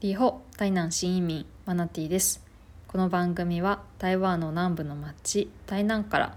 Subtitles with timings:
[0.00, 2.44] リホ台南新移民マナティです。
[2.88, 6.36] この番組は台湾の南部の町台南から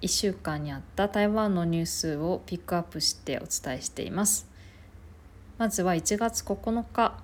[0.00, 4.48] 1週間にあった台湾のニュースをピックアップしてお伝えしています。
[5.58, 7.20] まずは1月9日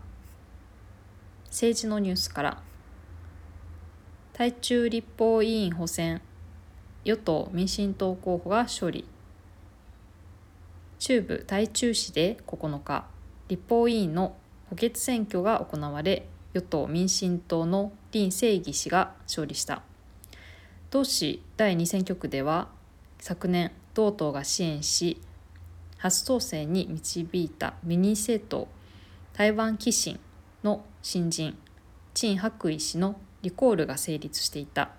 [1.47, 2.63] 政治のニュースから。
[4.35, 6.21] 台中立法委員補選
[7.05, 9.09] 与党民進党候補が勝利。
[11.01, 13.07] 中部台中市で9日
[13.49, 14.37] 立法委員の
[14.71, 19.83] 補欠選挙が行われ与党民進党の林正義氏が勝利した。
[20.91, 22.69] 同市第2選挙区では
[23.19, 25.21] 昨年同党が支援し
[25.99, 28.69] 初当選に導いたミニ政党
[29.33, 30.21] 台湾寄進
[30.63, 31.57] の新人
[32.15, 34.91] 陳白衣氏のリコールが成立していた。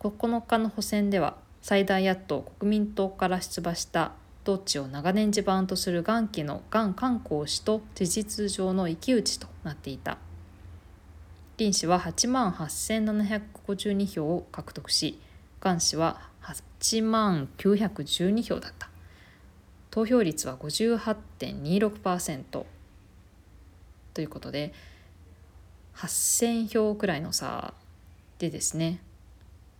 [0.00, 4.12] 9日の補選では最大野党国民党から出馬した
[4.48, 10.16] 統治を長年地盤とする元気の元観光氏と事実上の生き打ちとなっていた。
[11.58, 15.20] 林氏は8万8752票を獲得し
[15.60, 18.88] 元氏は8万912票だった。
[19.90, 22.64] 投票率は58.26%
[24.14, 24.72] ということで
[25.96, 27.74] 8,000票くらいの差
[28.38, 29.02] でですね、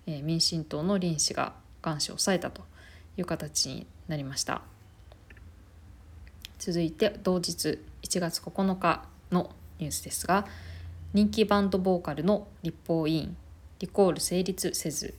[0.07, 2.69] えー、民進党の林氏が元氏を抑えたと。
[3.19, 4.63] いう形になりました。
[6.59, 10.47] 続いて同日1月9日のニュースですが
[11.13, 13.37] 人気バンドボーカルの立法委員
[13.79, 15.15] リコール成立せず。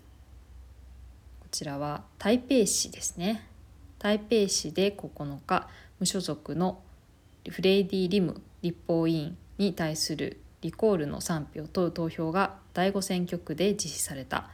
[1.39, 3.47] こちらは台北市ですね。
[3.97, 5.67] 台北市で9日
[6.00, 6.81] 無所属の
[7.50, 14.50] フレイディ・リム立法委員に対するリコールの賛否を問う投票が第5選挙区で実施された。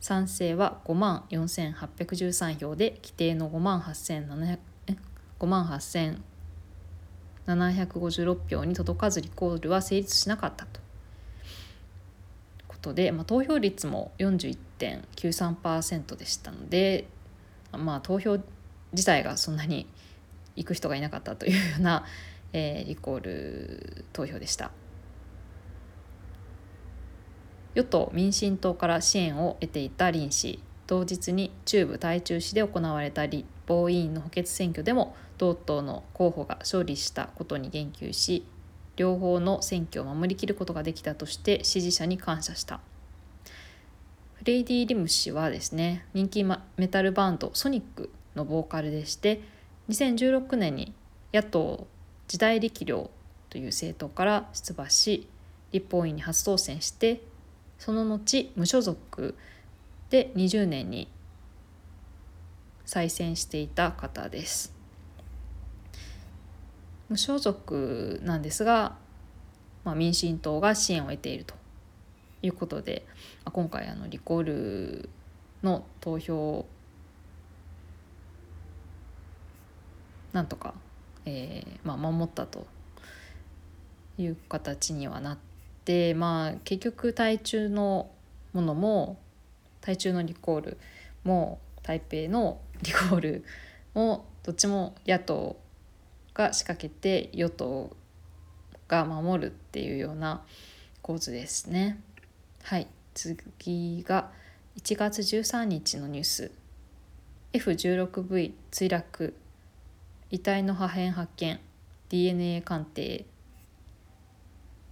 [0.00, 4.58] 賛成は5万4813票で規定の5万8700
[5.40, 5.66] 5万
[7.46, 10.80] 8756票に届かずリコールは成立しなかったと。
[12.66, 17.06] ことで、まあ、投票率も41.93%でしたので、
[17.72, 18.38] まあ、投票
[18.92, 19.86] 自体がそんなに
[20.56, 22.04] 行く人がいなかったというような、
[22.52, 24.70] えー、リコール投票でした。
[27.78, 38.44] 与党・民進党から支援を得ていた林氏同日に中部台中市で行われた立法委員の補欠選挙でも同党の候補が勝利したことに言及し
[38.96, 42.80] 両方の選挙を守りきることができたとして支持者に感謝した。
[44.34, 49.40] フレイディ・リム氏はですね人気メタルバンドソニックのボーカルでして
[49.88, 50.94] 2016年に
[51.32, 51.86] 野党
[52.26, 53.10] 時代力量
[53.50, 55.28] という政党から出馬し
[55.70, 57.20] 立法院に初当選して
[57.78, 59.36] その後無所属
[60.10, 61.08] で20年に
[62.84, 64.74] 再選していた方です。
[67.08, 68.96] 無所属なんですが、
[69.84, 71.54] まあ、民進党が支援を得ていると
[72.42, 73.06] いうことで、
[73.44, 75.08] まあ、今回あのリコール
[75.62, 76.66] の投票
[80.32, 80.74] なんとか、
[81.24, 82.66] えーまあ、守ったと
[84.18, 85.47] いう形にはなって
[86.16, 88.10] まあ結局台中の
[88.52, 89.18] ものも
[89.80, 90.78] 台中のリコール
[91.24, 93.44] も台北のリコール
[93.94, 95.56] もどっちも野党
[96.34, 97.96] が仕掛けて与党
[98.86, 100.42] が守るっていうような
[101.02, 102.00] 構図ですね。
[102.62, 102.86] はい。
[103.14, 104.30] 次が
[104.78, 106.50] 1月13日のニュース。
[107.52, 109.34] F16V 墜落。
[110.30, 111.58] 遺体の破片発見。
[112.08, 113.26] DNA 鑑定。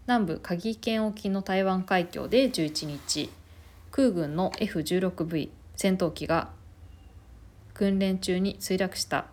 [0.07, 3.29] 南部鍵県沖の台湾海峡で11日
[3.91, 6.51] 空軍の F16V 戦闘機が
[7.75, 9.27] 訓練中に墜落した。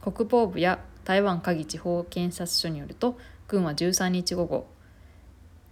[0.00, 4.66] 国防部や台湾鍵地方検察署によると軍は13日午後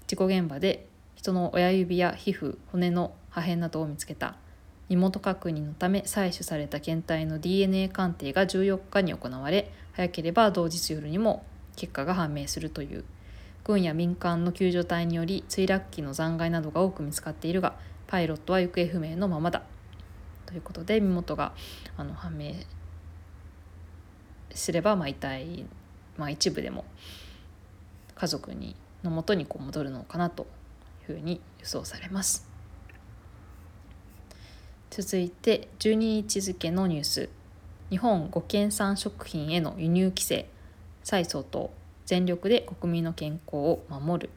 [0.06, 4.36] 事故現場で人の親指や皮膚骨の破片などを見つけた。
[4.91, 11.42] 身元確認のため採取された検体の DNA 鑑定が14日に行われ早ければ同日夜にも
[11.76, 13.04] 結果が判明するという。
[13.70, 17.74] 軍や民間の救助隊により墜落機の残骸などが多く見つかっているが
[18.06, 19.62] パイロットは行方不明のままだ
[20.47, 21.53] ということで身元が
[21.97, 22.54] あの判明
[24.53, 25.65] すれば、まあ、遺体、
[26.16, 26.84] まあ、一部でも
[28.16, 28.74] 家族に
[29.04, 30.47] のもとにこう戻るのかなと
[31.09, 32.48] いうふうに予想されます。
[34.91, 37.28] 続いて12日付のニュース
[37.91, 40.48] 日本五県産食品への輸入規制
[41.04, 41.71] 蔡総統
[42.10, 44.30] 全力で国民の健康を守る。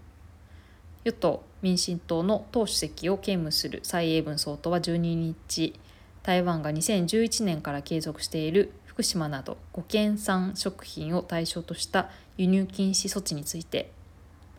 [1.05, 5.73] 与党民進党の党主席を兼務する蔡英文総統は12日
[6.21, 13.91] 台湾が2011年から継続している福島など5県産食品を対象とした輸入禁止措置について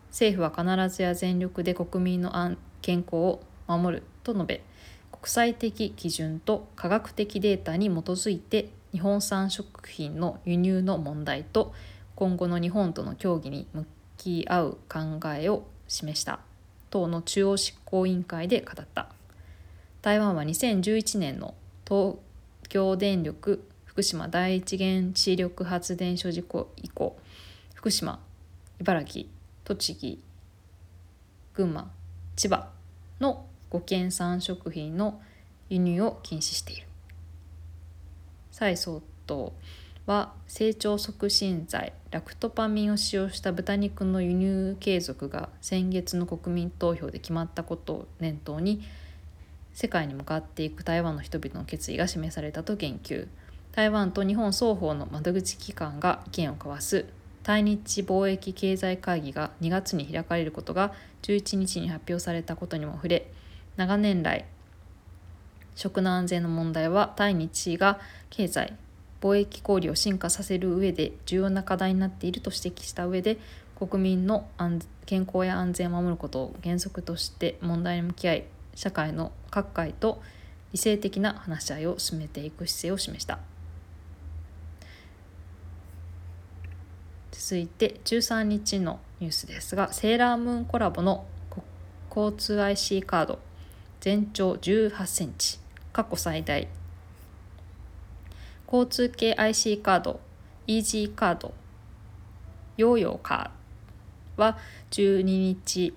[0.09, 2.33] 政府は必ずや全力で国民の
[2.81, 4.61] 健康を守ると述べ
[5.13, 11.73] 国際的基準と科学的データに基づいて日本産食品の輸入の問題と
[12.15, 13.85] 今後の日本との協議に向
[14.17, 14.99] き合う考
[15.37, 16.39] えを示した
[16.89, 19.09] 党の中央執行委員会で語った。
[20.01, 21.55] 台湾は2011年の
[21.87, 22.15] 東
[22.69, 27.17] 京電力福島第一原子力発電所事故以降
[27.73, 28.19] 福島
[28.79, 29.25] 茨城
[29.63, 30.21] 栃木
[31.53, 31.91] 群馬
[32.35, 32.69] 千葉
[33.19, 35.21] の5県産食品の
[35.69, 36.87] 輸入を禁止している。
[38.51, 39.51] 蔡総統。
[40.07, 48.81] は成長促進剤ラクトパミンを使用した豚肉の輸入継続が先月の国民投票で決まったことを念頭に
[49.73, 53.27] 世界に向かっていく台湾の人々の決意が示されたと言及
[53.73, 57.05] 台湾と日本双方の窓口機関が意見を交わす
[57.43, 60.93] 対日貿易経済会議が2月に開かれることが
[61.23, 63.31] 11日に発表されたことにも触れ
[63.75, 64.45] 長年来
[65.75, 67.99] 食の安全の問題は対日が
[68.29, 68.77] 経済
[69.25, 73.39] 貿易交流を進化させる上で重要な課題になっていると指摘した上で
[73.75, 74.47] 国民の
[75.07, 78.43] 健康や安全を守ることを原則として問題に向き合い
[78.75, 80.21] 社会の各界と
[80.73, 83.39] 理性的な話し合いを進めていく姿勢を示した
[87.31, 91.25] 続いて13日のニュースですがセーラームーンコラボの
[92.15, 93.39] 交通 IC カード
[94.01, 95.59] 全長18センチ
[95.91, 96.67] 過去最大
[98.71, 100.19] 交通系 IC カード、
[100.67, 101.53] イージーカード、
[102.77, 104.57] ヨーヨーカーは
[104.91, 105.93] 12日、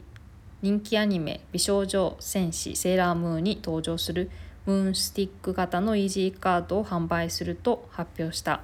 [0.61, 4.31] 人気アニメ「美少女戦士セーラームーン」に登場する
[4.67, 8.62] ムーンスティック型のイージーカードを販売すると発表した。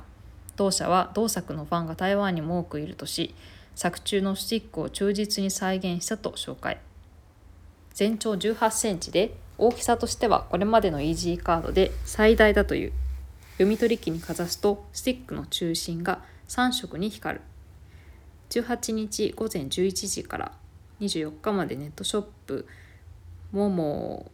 [0.56, 3.34] 同社は同作のファンが台湾にも多くいるとし
[3.74, 6.78] 作中のスティックを忠実に再現したと紹介。
[7.92, 12.92] 全長1 8センチで大きさとしてはこれまでのイージーカードで最大だという。
[13.54, 17.44] 読み取り機にかざすとスティックの中心が3色に光る。
[18.50, 20.52] 18日午前11時から
[21.00, 22.66] 24日までネットショップ
[23.52, 24.30] もも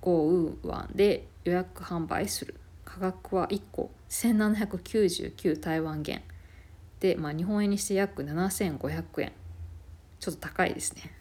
[0.00, 2.54] ゴーウワンで予約販売する。
[2.84, 6.22] 価格は1個1799台湾元。
[7.00, 9.32] で、まあ、日本円にして約7500円。
[10.20, 11.12] ちょっと高いですね。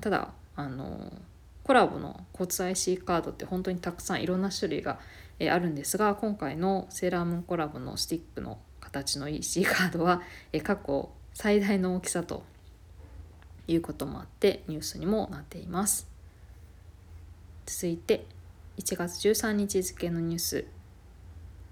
[0.00, 1.12] ただあの
[1.70, 4.98] コラボの交通 IC カードって本当にたくさんいろんな種類が
[5.38, 10.20] あるんですが今回のセーラームーンコラボのスティックの形の EC カードは
[10.64, 12.42] 過去最大の大きさと
[13.68, 16.08] いうこともあってニュースにもなっています。
[17.66, 18.26] 続いて
[18.78, 20.64] 1月13日付のニュース。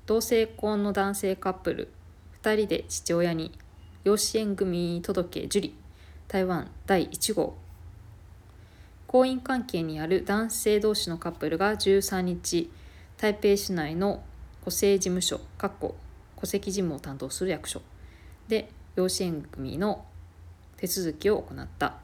[0.06, 1.88] 同性婚の男性カップル
[2.44, 3.50] 2人で父親に
[4.04, 5.74] 養子縁組届受理。
[6.28, 7.67] 台湾第1号。
[9.08, 12.70] 婚姻関係にある男性同士のカップルが13日
[13.16, 14.22] 台北市内の
[14.66, 15.96] 戸籍事務所かっこ
[16.38, 17.80] 戸籍事務を担当する役所
[18.48, 20.04] で養子縁組の
[20.76, 21.96] 手続きを行った。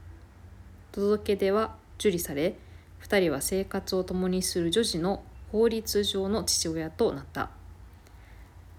[0.92, 2.56] 届け出は受理され
[3.02, 5.22] 2人は生活を共にする女児の
[5.52, 7.50] 法律上の父親となった。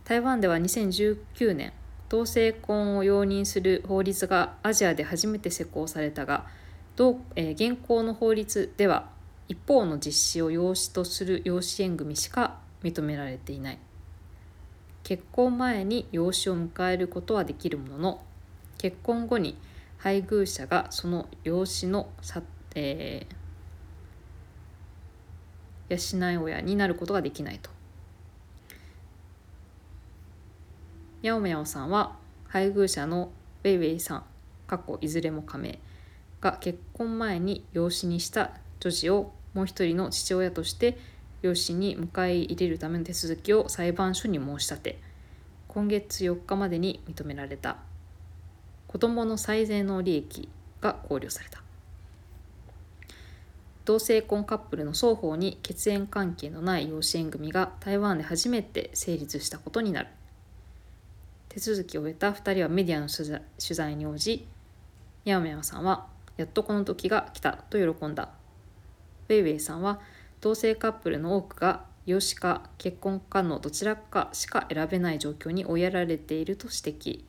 [0.04, 1.74] 台湾では2019年
[2.10, 6.48] 同性婚を容認する法律がアジアで初めて施行されたが
[6.96, 9.10] 同、えー、現行の法律では
[9.48, 13.80] 一方の実施を養子とする養子縁組しか認められていない
[15.04, 18.22] 結婚前に養子を迎えることはできるものの
[18.78, 19.58] 結婚後に
[19.98, 22.42] 配偶者がその養子のさ、
[22.75, 27.70] えー、養い親になることができないと。
[31.22, 33.32] ヤオメヤオさんは配偶者の
[33.64, 34.24] ウェイウェイさん
[34.68, 35.80] 過去いずれも加盟
[36.46, 40.96] が結婚前に養子にした女児をもう一人の父親として
[41.42, 45.00] 養子に迎え入れるための手続きを裁判所に申し立て
[45.68, 47.78] 今月4日までに認められた。
[48.88, 50.48] 子どもの最善の利益
[50.80, 51.62] が考慮された。
[53.84, 60.10] 同性婚カップルの双方に血縁関係のない養子縁組が台湾で初めて成立したことになる。
[61.50, 64.48] 手続きを終えた2人はメディアの取材に応じ
[65.25, 68.30] ヤオメヤさんはやっとこの時が来たと喜んだ。
[69.30, 70.00] ウェイウェイさんは
[70.42, 77.24] 同性カップルの多くが養子か結婚かのどちらかしか選べない状況に追いやられていると指摘。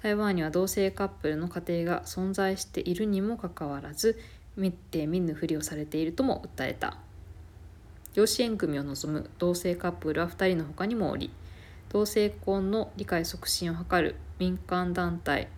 [0.00, 4.18] 台湾には同性カップルの家庭が存在しているにもかかわらず
[4.56, 6.98] 見て見ぬふりをされているとも訴えた
[8.14, 11.30] 養子縁組を望む同性カップルは2人の他にもおり
[11.88, 15.48] 同性婚の理解促進を図る民間団体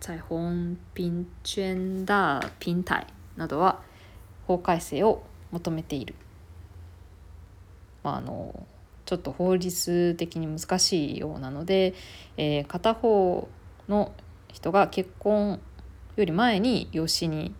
[0.00, 3.82] 彩虹平权大平台などは
[4.46, 6.14] 法改正を求めている。
[8.02, 8.66] まあ、あの
[9.04, 11.94] ちょっと法律的に難しいようなので、
[12.36, 13.48] えー、片方
[13.88, 14.12] の
[14.52, 15.60] 人が結婚
[16.16, 17.54] より前に養子に、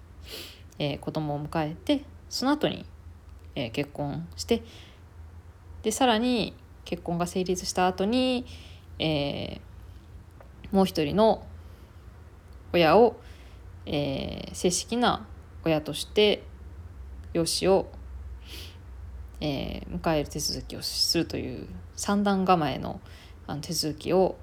[0.79, 2.85] えー、子供を迎えてその後に、
[3.55, 4.63] えー、結婚して
[5.83, 6.55] でさらに
[6.85, 8.47] 結婚が成立した後に、
[8.99, 11.47] えー、もう一人の
[12.73, 13.21] 親を、
[13.87, 15.27] えー、正式な
[15.65, 16.43] 親として
[17.33, 17.87] 養子を、
[19.41, 23.01] えー、迎える手続きをするという三段構えの
[23.47, 24.37] あの手続きを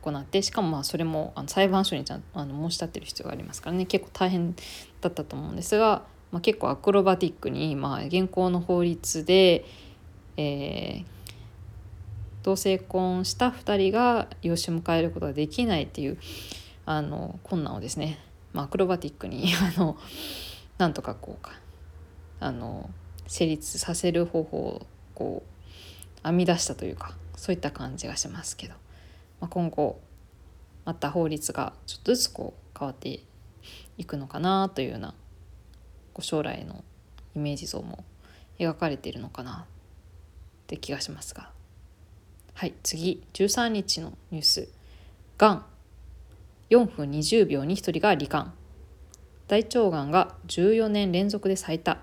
[0.00, 3.86] 行ってしかもまあそれもあの裁判所にちゃんあの申し立てる必要がありますからね。
[3.86, 4.54] 結構大変
[5.00, 9.64] だったと思うんですが、まあ、結構アクロバティックに、まあ、現行の法律で、
[10.36, 11.06] えー、
[12.42, 16.18] 同性婚した2人が養子を迎えることができないっていう
[16.90, 18.18] あの困難をですね、
[18.54, 19.98] まあ、アクロバティックに あの
[20.78, 21.52] なんとかこうか
[22.40, 22.88] あの
[23.26, 28.74] 成立させる方法をこう編み出したというかそういった感じがしますけど。
[29.40, 30.00] まあ、今後
[30.84, 33.20] また法律がちょっとずつこう変わって
[33.98, 35.14] いくのかなというような
[36.18, 36.82] 将来の
[37.36, 38.02] イメージ像も
[38.58, 41.50] 描かれているのかなって気がしますが。
[42.54, 43.22] はい次。
[43.34, 44.68] 13日のニュース。
[45.36, 45.66] がん。
[46.70, 48.52] 4分20秒に1人が罹患。
[49.46, 51.98] 大腸がんが14年連続で最多。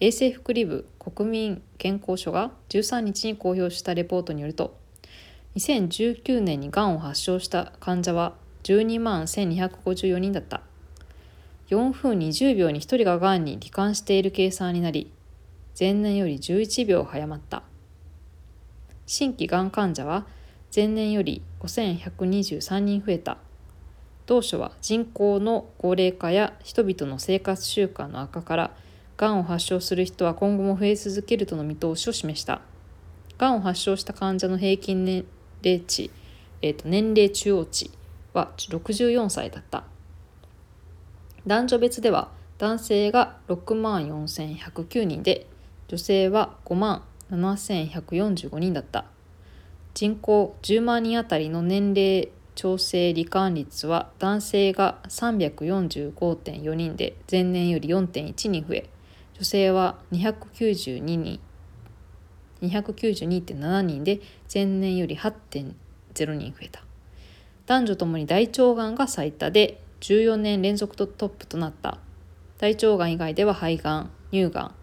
[0.00, 4.78] 衛生福利部国民健康所が13日に公表したレポートによると
[5.56, 10.62] 2019年にがんを発症した患者は12万1254人だった。
[11.70, 15.10] 4分20秒に1人ががんに罹患している計算になり
[15.78, 17.64] 前年より11秒早まった。
[19.06, 20.26] 新規がん患者は
[20.74, 23.38] 前年より5123人増えた。
[24.26, 28.70] 当初は人口の高齢化や人々の生活習慣の悪化から
[29.16, 32.60] がんを発症する人は今後も増え続けるとの見通しを示した。
[33.38, 35.24] がんを発症した患者の平均年
[35.62, 36.10] 齢値、
[36.60, 37.90] えー、と年齢中央値
[38.34, 39.84] は64歳だった。
[41.46, 45.46] 男女別では男性が6万4109人で
[45.86, 49.06] 女性は5万7145人だった。
[49.98, 58.88] 人口10万人あたりの年齢調整罹患率は男性が345.4人で前年より4.1人増え
[59.34, 61.40] 女性は292人
[62.62, 64.20] 292.7人で
[64.54, 65.74] 前年より8.0
[66.14, 66.84] 人増えた。
[67.66, 71.98] 男女ともに大腸がんが最多で14年連続トップとなった。
[72.58, 74.74] 大腸がん以外では肺がん乳がん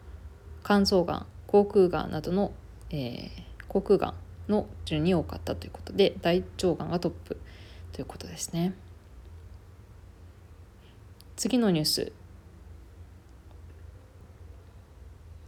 [0.65, 2.51] 肝臓がん口腔がんなどの、
[2.89, 3.29] えー、
[3.69, 7.37] 口腔がんの順に多かったということで大腸がんがトップ
[7.91, 8.73] ということですね。
[11.35, 12.11] 次のニュース。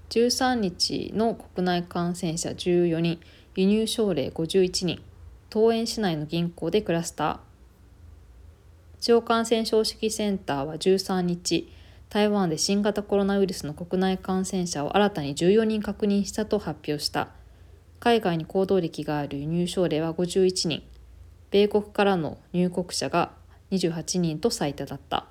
[0.10, 3.20] 13日の国内感染者14人。
[3.56, 5.02] 輸入症例51人。
[5.54, 7.40] 桃園市内の銀行でクラスター。
[9.00, 11.72] 地方感染症指揮センターは13日。
[12.10, 17.37] 台湾で新型コロナウイルスの国内感染者を新たに14人確認したと発表した。
[18.00, 20.84] 海外に行動歴がある入症例は51人。
[21.52, 23.32] 米国からの入国者が
[23.72, 25.26] 28人と最多だった。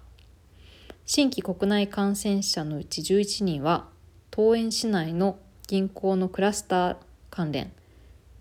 [1.04, 3.88] 新規国内感染者のうち11人は
[4.36, 6.96] 桃園市内の銀行のクラスター
[7.30, 7.72] 関連。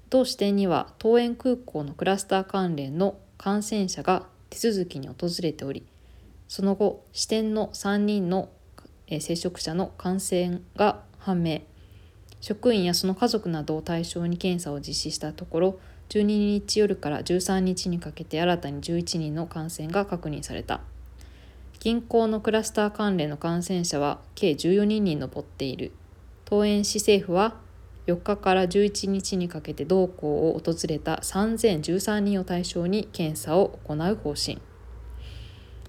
[0.10, 5.86] 同支店には桃園空港のクラスター関連の感染者が手続きに訪れており
[6.48, 8.50] その後支店の3人の
[9.10, 11.62] 接触者の感染が判明。
[12.45, 20.81] 職員やその家族などを対象に検査を実施したところ12日夜から13日にかけて新たに11人の感染が確認された。
[21.79, 25.91] 銀行のクラスター関連の感染者は計14人に上っている
[26.47, 27.55] 桃園市政府は
[28.05, 34.61] 4日から11日にかけて同校を訪れた3013人を対象に検査を行う方針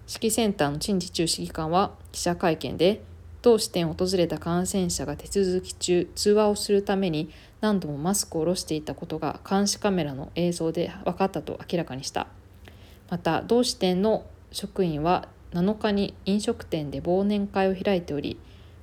[0.09, 3.03] 指揮センターの陳次中指揮官は記者会見で
[3.47, 12.27] 同支店を訪れた感染者が手続き中通話をするために何度もマスクを下ろしていたことが監視カメラの映像で分かったと明らかにした。
[13.09, 18.37] また同支店の職員は7日に飲食店で忘年会を開いており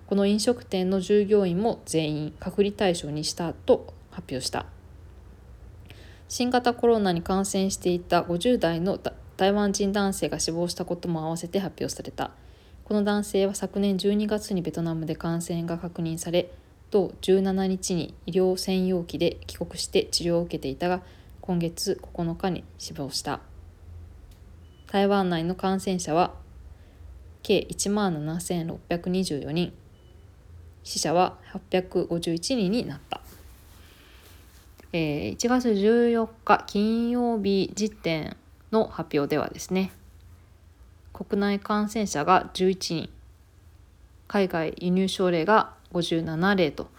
[0.08, 4.66] この飲食店の従業員も全員隔離対象にしたと発表した。
[6.30, 8.98] 新型コロナに感染していた50代の
[9.36, 12.32] 台湾人男性が死亡したことも合わせて発表された。
[12.86, 16.52] この男性は昨年12月にベトナムで感染が確認され
[16.92, 21.02] 同17日に医療専用機で帰国して治療を受けていたが
[21.42, 23.42] 今月9日に死亡した。
[24.88, 26.36] 台湾内の感染者は
[27.42, 29.74] 計1万7624人。
[30.84, 33.22] 死者は851人になった、
[34.92, 38.36] えー、1月14日金曜日時点
[38.72, 39.92] の発表ではですね
[41.14, 43.10] 国内感染者が11人。
[44.28, 46.90] 海外輸入症例が57例と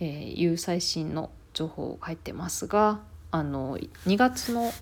[0.00, 4.72] いう最新の情報が入ってますがあの2月の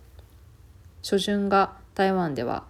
[1.02, 2.64] 初旬が台湾では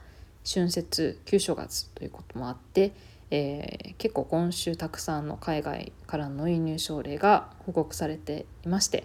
[0.50, 2.92] 春節旧正月ということもあって、
[3.30, 9.04] えー、結構今週たくさんの海外からの輸入症例が報告されていまして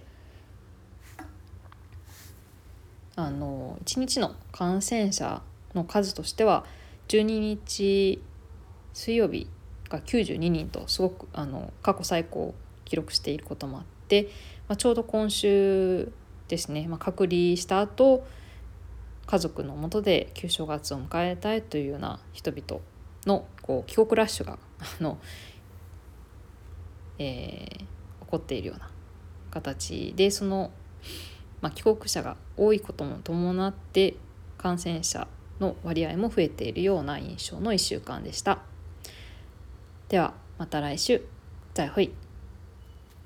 [3.16, 5.42] あの1日の感染者
[5.74, 6.66] の数としては
[7.08, 8.22] 12日
[8.94, 9.48] 水曜日
[9.90, 14.30] が92人とすごくあの過去最高を記録していることもあって、
[14.68, 16.12] まあ、ちょうど今週
[16.48, 18.26] ですね、まあ、隔離した後
[19.26, 22.82] 家族のもとで旧正月を迎えたいというような人々
[23.26, 25.20] のこう帰国ラッシュが あの、
[27.18, 27.86] えー、起
[28.28, 28.90] こっているような
[29.52, 30.72] 形でその、
[31.62, 34.16] まあ、帰国者が多いことも伴って
[34.58, 35.28] 感染者
[35.62, 38.60] の割合も増えているような印象の1週間でした。
[40.10, 41.22] ではまた来週
[41.74, 42.21] 再会。